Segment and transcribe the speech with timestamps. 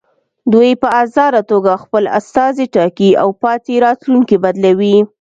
[0.53, 4.97] دوی په ازاده توګه خپل استازي ټاکي او پاتې راتلونکي بدلوي.